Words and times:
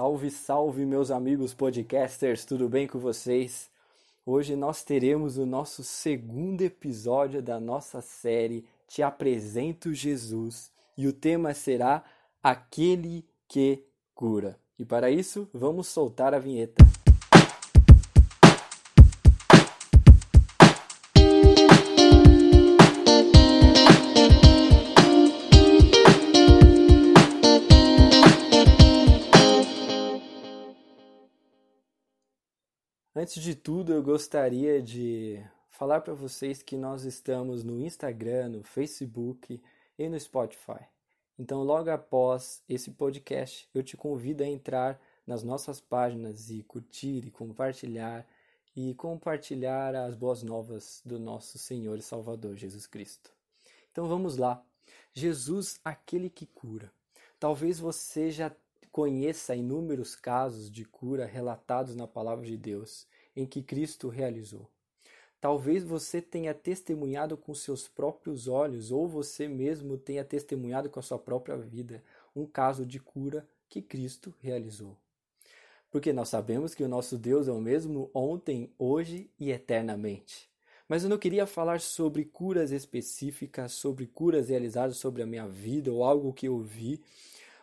Salve, 0.00 0.30
salve, 0.30 0.86
meus 0.86 1.10
amigos 1.10 1.52
podcasters, 1.52 2.46
tudo 2.46 2.70
bem 2.70 2.86
com 2.86 2.98
vocês? 2.98 3.68
Hoje 4.24 4.56
nós 4.56 4.82
teremos 4.82 5.36
o 5.36 5.44
nosso 5.44 5.84
segundo 5.84 6.62
episódio 6.62 7.42
da 7.42 7.60
nossa 7.60 8.00
série 8.00 8.64
Te 8.88 9.02
Apresento 9.02 9.92
Jesus 9.92 10.72
e 10.96 11.06
o 11.06 11.12
tema 11.12 11.52
será 11.52 12.02
Aquele 12.42 13.28
que 13.46 13.84
Cura. 14.14 14.58
E 14.78 14.86
para 14.86 15.10
isso, 15.10 15.46
vamos 15.52 15.86
soltar 15.88 16.32
a 16.32 16.38
vinheta. 16.38 16.82
Antes 33.20 33.42
de 33.42 33.54
tudo, 33.54 33.92
eu 33.92 34.02
gostaria 34.02 34.80
de 34.80 35.44
falar 35.68 36.00
para 36.00 36.14
vocês 36.14 36.62
que 36.62 36.74
nós 36.74 37.04
estamos 37.04 37.62
no 37.62 37.78
Instagram, 37.78 38.48
no 38.48 38.62
Facebook 38.62 39.62
e 39.98 40.08
no 40.08 40.18
Spotify. 40.18 40.86
Então, 41.38 41.62
logo 41.62 41.90
após 41.90 42.62
esse 42.66 42.90
podcast, 42.90 43.68
eu 43.74 43.82
te 43.82 43.94
convido 43.94 44.42
a 44.42 44.46
entrar 44.46 44.98
nas 45.26 45.42
nossas 45.42 45.82
páginas 45.82 46.48
e 46.48 46.62
curtir 46.62 47.26
e 47.26 47.30
compartilhar 47.30 48.26
e 48.74 48.94
compartilhar 48.94 49.94
as 49.94 50.14
boas 50.14 50.42
novas 50.42 51.02
do 51.04 51.18
nosso 51.18 51.58
Senhor 51.58 51.98
e 51.98 52.02
Salvador 52.02 52.56
Jesus 52.56 52.86
Cristo. 52.86 53.30
Então 53.92 54.08
vamos 54.08 54.38
lá. 54.38 54.64
Jesus, 55.12 55.78
aquele 55.84 56.30
que 56.30 56.46
cura. 56.46 56.90
Talvez 57.38 57.78
você 57.78 58.30
já 58.30 58.50
conheça 58.92 59.54
inúmeros 59.54 60.16
casos 60.16 60.70
de 60.70 60.84
cura 60.84 61.24
relatados 61.24 61.94
na 61.94 62.06
palavra 62.06 62.46
de 62.46 62.56
Deus 62.56 63.06
em 63.36 63.46
que 63.46 63.62
Cristo 63.62 64.08
realizou. 64.08 64.68
Talvez 65.40 65.82
você 65.82 66.20
tenha 66.20 66.52
testemunhado 66.52 67.36
com 67.36 67.54
seus 67.54 67.88
próprios 67.88 68.46
olhos, 68.46 68.92
ou 68.92 69.08
você 69.08 69.48
mesmo 69.48 69.96
tenha 69.96 70.22
testemunhado 70.22 70.90
com 70.90 71.00
a 71.00 71.02
sua 71.02 71.18
própria 71.18 71.56
vida, 71.56 72.04
um 72.36 72.44
caso 72.44 72.84
de 72.84 73.00
cura 73.00 73.48
que 73.66 73.80
Cristo 73.80 74.34
realizou. 74.40 74.98
Porque 75.90 76.12
nós 76.12 76.28
sabemos 76.28 76.74
que 76.74 76.84
o 76.84 76.88
nosso 76.88 77.16
Deus 77.16 77.48
é 77.48 77.52
o 77.52 77.60
mesmo 77.60 78.10
ontem, 78.12 78.70
hoje 78.78 79.30
e 79.38 79.50
eternamente. 79.50 80.50
Mas 80.86 81.04
eu 81.04 81.08
não 81.08 81.16
queria 81.16 81.46
falar 81.46 81.80
sobre 81.80 82.24
curas 82.24 82.70
específicas, 82.70 83.72
sobre 83.72 84.06
curas 84.06 84.50
realizadas 84.50 84.98
sobre 84.98 85.22
a 85.22 85.26
minha 85.26 85.48
vida, 85.48 85.90
ou 85.90 86.04
algo 86.04 86.34
que 86.34 86.48
eu 86.48 86.58
vi, 86.58 87.00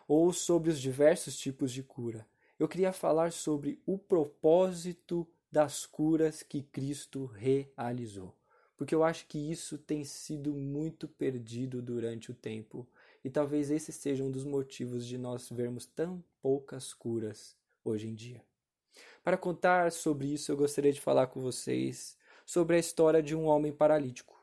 ou 0.08 0.32
sobre 0.32 0.70
os 0.70 0.80
diversos 0.80 1.38
tipos 1.38 1.70
de 1.70 1.82
cura. 1.82 2.26
Eu 2.58 2.66
queria 2.66 2.92
falar 2.92 3.30
sobre 3.30 3.78
o 3.86 3.98
propósito 3.98 5.28
das 5.52 5.86
curas 5.86 6.42
que 6.42 6.62
Cristo 6.62 7.26
realizou. 7.26 8.34
Porque 8.76 8.94
eu 8.94 9.04
acho 9.04 9.26
que 9.26 9.38
isso 9.38 9.76
tem 9.76 10.04
sido 10.04 10.54
muito 10.54 11.06
perdido 11.06 11.82
durante 11.82 12.30
o 12.30 12.34
tempo. 12.34 12.88
E 13.24 13.28
talvez 13.28 13.70
esse 13.70 13.92
seja 13.92 14.24
um 14.24 14.30
dos 14.30 14.44
motivos 14.44 15.06
de 15.06 15.18
nós 15.18 15.48
vermos 15.50 15.84
tão 15.84 16.24
poucas 16.40 16.94
curas 16.94 17.56
hoje 17.84 18.08
em 18.08 18.14
dia. 18.14 18.42
Para 19.22 19.36
contar 19.36 19.92
sobre 19.92 20.28
isso, 20.28 20.50
eu 20.50 20.56
gostaria 20.56 20.92
de 20.92 21.00
falar 21.00 21.26
com 21.26 21.40
vocês 21.40 22.16
sobre 22.46 22.76
a 22.76 22.78
história 22.78 23.22
de 23.22 23.36
um 23.36 23.44
homem 23.44 23.72
paralítico. 23.72 24.38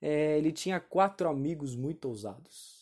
É, 0.00 0.38
ele 0.38 0.52
tinha 0.52 0.80
quatro 0.80 1.28
amigos 1.28 1.76
muito 1.76 2.08
ousados. 2.08 2.73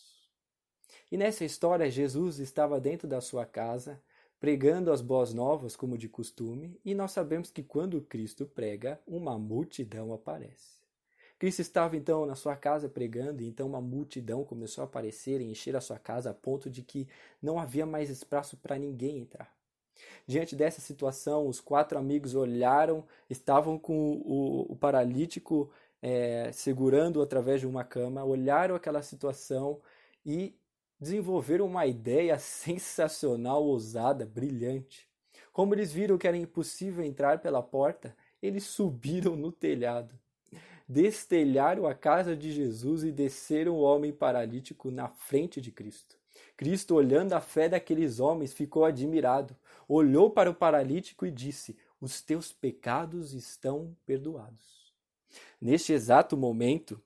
E 1.13 1.17
nessa 1.19 1.45
história, 1.45 1.91
Jesus 1.91 2.39
estava 2.39 2.81
dentro 2.81 3.07
da 3.07 3.21
sua 3.21 3.45
casa 3.45 4.01
pregando 4.41 4.91
as 4.91 5.03
boas 5.03 5.35
novas 5.35 5.77
como 5.77 5.99
de 5.99 6.09
costume, 6.09 6.81
e 6.83 6.95
nós 6.95 7.13
sabemos 7.13 7.51
que 7.51 7.63
quando 7.63 8.01
Cristo 8.01 8.47
prega, 8.47 8.99
uma 9.07 9.39
multidão 9.39 10.15
aparece. 10.15 10.79
Cristo 11.39 11.61
estava 11.61 11.99
então 11.99 12.25
na 12.25 12.35
sua 12.35 12.57
casa 12.57 12.89
pregando, 12.89 13.43
e 13.43 13.47
então 13.47 13.67
uma 13.67 13.81
multidão 13.81 14.43
começou 14.43 14.81
a 14.81 14.87
aparecer 14.87 15.43
e 15.43 15.51
encher 15.51 15.77
a 15.77 15.83
sua 15.83 15.99
casa 15.99 16.31
a 16.31 16.35
ponto 16.35 16.71
de 16.71 16.81
que 16.81 17.07
não 17.43 17.59
havia 17.59 17.85
mais 17.85 18.09
espaço 18.09 18.57
para 18.57 18.79
ninguém 18.79 19.19
entrar. 19.19 19.55
Diante 20.27 20.57
dessa 20.57 20.81
situação, 20.81 21.47
os 21.47 21.61
quatro 21.61 21.99
amigos 21.99 22.35
olharam, 22.35 23.05
estavam 23.29 23.79
com 23.79 24.13
o, 24.25 24.73
o 24.73 24.77
paralítico 24.77 25.71
é, 26.01 26.51
segurando 26.53 27.21
através 27.21 27.61
de 27.61 27.67
uma 27.67 27.85
cama, 27.85 28.25
olharam 28.25 28.75
aquela 28.75 29.03
situação 29.03 29.79
e 30.25 30.55
desenvolveram 31.03 31.67
uma 31.67 31.85
ideia 31.85 32.39
sensacional, 32.39 33.65
ousada, 33.65 34.25
brilhante. 34.25 35.09
Como 35.53 35.75
eles 35.75 35.93
viram 35.93 36.17
que 36.17 36.29
era 36.29 36.37
impossível 36.37 37.05
entrar 37.05 37.41
pela 37.41 37.61
porta, 37.61 38.17
eles 38.41 38.63
subiram 38.63 39.35
no 39.35 39.51
telhado, 39.51 40.15
destelharam 40.89 41.89
a 41.89 41.95
casa 41.95 42.37
de 42.37 42.53
Jesus 42.53 43.03
e 43.03 43.11
desceram 43.11 43.75
o 43.75 43.81
homem 43.81 44.13
paralítico 44.13 44.93
na 44.93 45.09
frente 45.09 45.61
de 45.61 45.73
Cristo. 45.73 46.17
Cristo, 46.57 46.95
olhando 46.95 47.33
a 47.33 47.41
fé 47.41 47.69
daqueles 47.69 48.21
homens, 48.21 48.53
ficou 48.53 48.85
admirado, 48.85 49.57
olhou 49.89 50.31
para 50.31 50.51
o 50.51 50.55
paralítico 50.55 51.27
e 51.27 51.33
disse: 51.33 51.77
Os 52.01 52.23
teus 52.23 52.53
pecados 52.53 53.35
estão 53.35 53.97
perdoados. 54.07 54.93
Neste 55.61 55.93
exato 55.93 56.37
momento, 56.37 57.03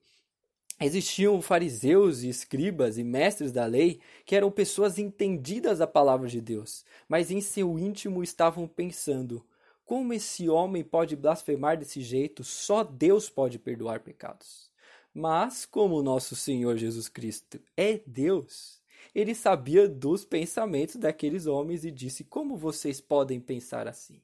Existiam 0.79 1.41
fariseus 1.41 2.23
e 2.23 2.29
escribas 2.29 2.99
e 2.99 3.05
mestres 3.05 3.51
da 3.51 3.65
lei 3.65 3.99
que 4.27 4.37
eram 4.37 4.51
pessoas 4.51 4.99
entendidas 4.99 5.79
da 5.79 5.87
palavra 5.87 6.29
de 6.29 6.41
Deus, 6.41 6.85
mas 7.09 7.31
em 7.31 7.41
seu 7.41 7.79
íntimo 7.79 8.23
estavam 8.23 8.69
pensando: 8.69 9.43
como 9.87 10.13
esse 10.13 10.49
homem 10.49 10.83
pode 10.83 11.15
blasfemar 11.15 11.79
desse 11.79 12.01
jeito? 12.01 12.43
Só 12.43 12.83
Deus 12.83 13.31
pode 13.31 13.57
perdoar 13.57 14.01
pecados. 14.01 14.69
Mas, 15.15 15.65
como 15.65 16.03
nosso 16.03 16.35
Senhor 16.35 16.77
Jesus 16.77 17.09
Cristo 17.09 17.61
é 17.77 18.01
Deus, 18.05 18.83
ele 19.15 19.33
sabia 19.35 19.89
dos 19.89 20.25
pensamentos 20.25 20.97
daqueles 20.97 21.47
homens 21.47 21.85
e 21.85 21.93
disse: 21.93 22.25
Como 22.25 22.57
vocês 22.57 23.01
podem 23.01 23.41
pensar 23.41 23.87
assim? 23.87 24.21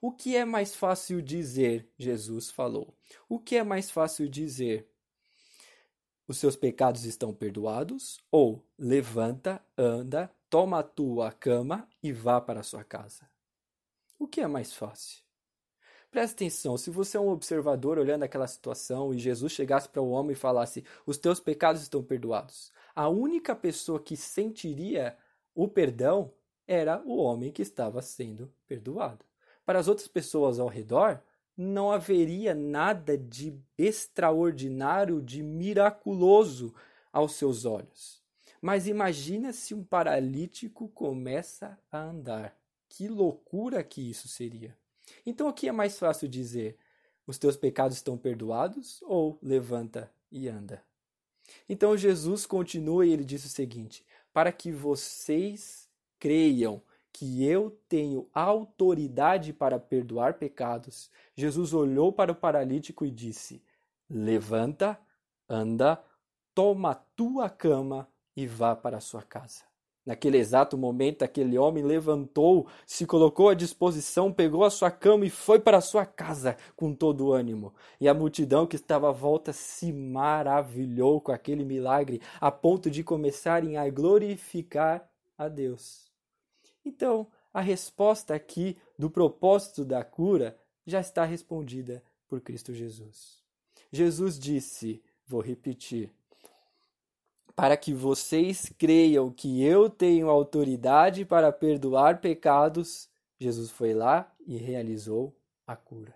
O 0.00 0.10
que 0.12 0.36
é 0.36 0.44
mais 0.44 0.74
fácil 0.74 1.22
dizer? 1.22 1.88
Jesus 1.96 2.50
falou. 2.50 2.92
O 3.28 3.38
que 3.38 3.56
é 3.56 3.62
mais 3.62 3.90
fácil 3.90 4.28
dizer? 4.28 4.86
Os 6.26 6.38
seus 6.38 6.56
pecados 6.56 7.04
estão 7.04 7.32
perdoados, 7.32 8.18
ou 8.30 8.64
levanta, 8.78 9.62
anda, 9.76 10.30
toma 10.50 10.80
a 10.80 10.82
tua 10.82 11.30
cama 11.32 11.88
e 12.02 12.12
vá 12.12 12.40
para 12.40 12.60
a 12.60 12.64
sua 12.64 12.82
casa. 12.82 13.28
O 14.18 14.26
que 14.26 14.40
é 14.40 14.46
mais 14.46 14.72
fácil? 14.72 15.22
Preste 16.10 16.34
atenção, 16.34 16.76
se 16.76 16.90
você 16.90 17.16
é 17.16 17.20
um 17.20 17.28
observador 17.28 17.98
olhando 17.98 18.22
aquela 18.22 18.46
situação 18.46 19.12
e 19.12 19.18
Jesus 19.18 19.52
chegasse 19.52 19.88
para 19.88 20.00
o 20.00 20.10
homem 20.10 20.32
e 20.32 20.36
falasse: 20.36 20.84
Os 21.04 21.18
teus 21.18 21.40
pecados 21.40 21.82
estão 21.82 22.02
perdoados, 22.02 22.72
a 22.94 23.08
única 23.08 23.54
pessoa 23.54 24.00
que 24.00 24.16
sentiria 24.16 25.16
o 25.54 25.68
perdão 25.68 26.32
era 26.66 27.02
o 27.04 27.16
homem 27.18 27.52
que 27.52 27.62
estava 27.62 28.00
sendo 28.00 28.52
perdoado. 28.66 29.24
Para 29.64 29.78
as 29.78 29.88
outras 29.88 30.08
pessoas 30.08 30.58
ao 30.58 30.68
redor, 30.68 31.20
não 31.56 31.90
haveria 31.90 32.54
nada 32.54 33.16
de 33.16 33.58
extraordinário, 33.78 35.22
de 35.22 35.42
miraculoso 35.42 36.74
aos 37.12 37.32
seus 37.32 37.64
olhos. 37.64 38.22
Mas 38.60 38.86
imagina 38.86 39.52
se 39.52 39.74
um 39.74 39.82
paralítico 39.82 40.88
começa 40.88 41.78
a 41.90 41.98
andar. 41.98 42.56
Que 42.88 43.08
loucura 43.08 43.82
que 43.82 44.10
isso 44.10 44.28
seria. 44.28 44.76
Então 45.24 45.48
o 45.48 45.52
que 45.52 45.68
é 45.68 45.72
mais 45.72 45.98
fácil 45.98 46.28
dizer? 46.28 46.76
Os 47.26 47.38
teus 47.38 47.56
pecados 47.56 47.96
estão 47.96 48.16
perdoados 48.16 49.02
ou 49.02 49.38
levanta 49.42 50.10
e 50.30 50.48
anda? 50.48 50.82
Então 51.68 51.96
Jesus 51.96 52.44
continua 52.46 53.06
e 53.06 53.12
ele 53.12 53.24
diz 53.24 53.44
o 53.44 53.48
seguinte: 53.48 54.04
para 54.32 54.52
que 54.52 54.70
vocês 54.70 55.88
creiam 56.18 56.82
que 57.18 57.42
eu 57.46 57.70
tenho 57.88 58.28
autoridade 58.34 59.50
para 59.50 59.80
perdoar 59.80 60.34
pecados, 60.34 61.10
Jesus 61.34 61.72
olhou 61.72 62.12
para 62.12 62.30
o 62.30 62.34
paralítico 62.34 63.06
e 63.06 63.10
disse: 63.10 63.62
Levanta, 64.08 65.00
anda, 65.48 65.98
toma 66.54 66.90
a 66.90 66.94
tua 66.94 67.48
cama 67.48 68.06
e 68.36 68.46
vá 68.46 68.76
para 68.76 68.98
a 68.98 69.00
sua 69.00 69.22
casa. 69.22 69.64
Naquele 70.04 70.36
exato 70.36 70.76
momento, 70.76 71.22
aquele 71.22 71.56
homem 71.56 71.82
levantou, 71.82 72.68
se 72.86 73.06
colocou 73.06 73.48
à 73.48 73.54
disposição, 73.54 74.30
pegou 74.30 74.62
a 74.62 74.68
sua 74.68 74.90
cama 74.90 75.24
e 75.24 75.30
foi 75.30 75.58
para 75.58 75.78
a 75.78 75.80
sua 75.80 76.04
casa 76.04 76.54
com 76.76 76.94
todo 76.94 77.28
o 77.28 77.32
ânimo. 77.32 77.72
E 77.98 78.06
a 78.10 78.12
multidão 78.12 78.66
que 78.66 78.76
estava 78.76 79.08
à 79.08 79.12
volta 79.12 79.54
se 79.54 79.90
maravilhou 79.90 81.18
com 81.18 81.32
aquele 81.32 81.64
milagre, 81.64 82.20
a 82.38 82.52
ponto 82.52 82.90
de 82.90 83.02
começarem 83.02 83.78
a 83.78 83.88
glorificar 83.88 85.08
a 85.38 85.48
Deus. 85.48 86.14
Então, 86.86 87.26
a 87.52 87.60
resposta 87.60 88.32
aqui 88.32 88.78
do 88.96 89.10
propósito 89.10 89.84
da 89.84 90.04
cura 90.04 90.56
já 90.86 91.00
está 91.00 91.24
respondida 91.24 92.00
por 92.28 92.40
Cristo 92.40 92.72
Jesus. 92.72 93.42
Jesus 93.90 94.38
disse, 94.38 95.02
vou 95.26 95.40
repetir, 95.40 96.12
para 97.56 97.76
que 97.76 97.92
vocês 97.92 98.72
creiam 98.78 99.32
que 99.32 99.64
eu 99.64 99.90
tenho 99.90 100.30
autoridade 100.30 101.24
para 101.24 101.50
perdoar 101.50 102.20
pecados, 102.20 103.08
Jesus 103.36 103.70
foi 103.70 103.92
lá 103.92 104.32
e 104.46 104.56
realizou 104.56 105.34
a 105.66 105.74
cura. 105.74 106.14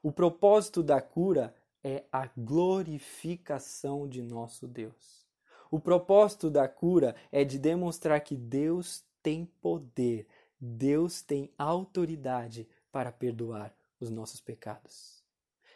O 0.00 0.12
propósito 0.12 0.80
da 0.80 1.00
cura 1.00 1.52
é 1.82 2.04
a 2.12 2.28
glorificação 2.36 4.06
de 4.06 4.22
nosso 4.22 4.68
Deus. 4.68 5.26
O 5.70 5.80
propósito 5.80 6.48
da 6.48 6.68
cura 6.68 7.16
é 7.32 7.42
de 7.42 7.58
demonstrar 7.58 8.20
que 8.20 8.36
Deus 8.36 9.04
tem 9.22 9.46
poder, 9.60 10.26
Deus 10.60 11.22
tem 11.22 11.50
autoridade 11.56 12.68
para 12.90 13.10
perdoar 13.10 13.74
os 13.98 14.10
nossos 14.10 14.40
pecados. 14.40 15.22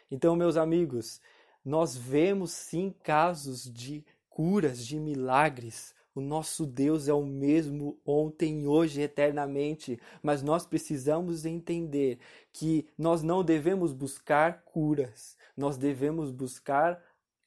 Então, 0.09 0.35
meus 0.35 0.55
amigos, 0.55 1.19
nós 1.63 1.95
vemos 1.97 2.51
sim 2.51 2.93
casos 3.03 3.71
de 3.71 4.05
curas, 4.29 4.85
de 4.85 4.99
milagres. 4.99 5.93
O 6.15 6.21
nosso 6.21 6.65
Deus 6.65 7.07
é 7.07 7.13
o 7.13 7.25
mesmo 7.25 7.99
ontem, 8.05 8.67
hoje, 8.67 9.01
eternamente. 9.01 9.99
Mas 10.23 10.41
nós 10.41 10.65
precisamos 10.65 11.45
entender 11.45 12.19
que 12.53 12.87
nós 12.97 13.21
não 13.21 13.43
devemos 13.43 13.91
buscar 13.91 14.63
curas, 14.63 15.35
nós 15.55 15.77
devemos 15.77 16.31
buscar 16.31 17.03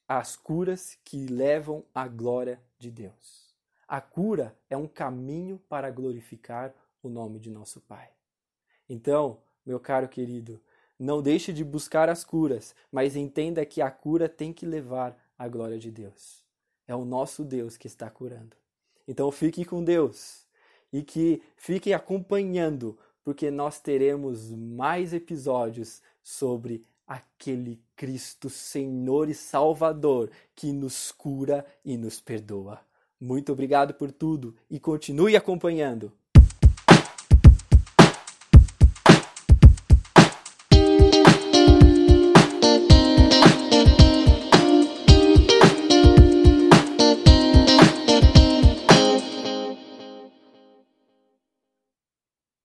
as 0.07 0.37
curas 0.37 0.99
que 1.05 1.27
levam 1.27 1.85
à 1.95 2.07
glória 2.09 2.61
de 2.79 2.91
Deus. 2.91 3.50
A 3.91 4.01
cura 4.01 4.57
é 4.71 4.77
um 4.77 4.87
caminho 4.87 5.61
para 5.69 5.91
glorificar 5.91 6.73
o 7.03 7.09
nome 7.09 7.41
de 7.41 7.51
nosso 7.51 7.81
Pai. 7.81 8.09
Então, 8.89 9.39
meu 9.67 9.81
caro 9.81 10.09
querido, 10.09 10.61
não 10.97 11.21
deixe 11.21 11.53
de 11.53 11.65
buscar 11.65 12.09
as 12.09 12.23
curas, 12.23 12.73
mas 12.93 13.17
entenda 13.17 13.67
que 13.67 13.83
a 13.83 13.91
cura 13.91 14.29
tem 14.29 14.53
que 14.53 14.65
levar 14.65 15.19
à 15.37 15.49
glória 15.49 15.77
de 15.77 15.91
Deus. 15.91 16.45
É 16.87 16.95
o 16.95 17.05
nosso 17.05 17.45
Deus 17.45 17.77
que 17.77 17.89
está 17.89 18.09
curando. 18.09 18.57
Então 19.09 19.29
fique 19.33 19.65
com 19.65 19.83
Deus 19.83 20.47
e 20.93 21.03
que 21.03 21.43
fique 21.57 21.93
acompanhando, 21.93 22.97
porque 23.25 23.51
nós 23.51 23.81
teremos 23.81 24.53
mais 24.53 25.13
episódios 25.13 26.01
sobre 26.23 26.87
aquele 27.05 27.83
Cristo 27.97 28.49
Senhor 28.49 29.29
e 29.29 29.35
Salvador 29.35 30.31
que 30.55 30.71
nos 30.73 31.11
cura 31.11 31.67
e 31.85 31.97
nos 31.97 32.21
perdoa. 32.21 32.89
Muito 33.21 33.53
obrigado 33.53 33.93
por 33.93 34.11
tudo 34.11 34.55
e 34.71 34.81
continue 34.81 35.37
acompanhando. 35.37 36.11